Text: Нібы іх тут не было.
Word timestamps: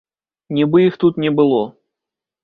Нібы 0.59 0.79
іх 0.85 0.97
тут 1.03 1.19
не 1.25 1.31
было. 1.39 1.59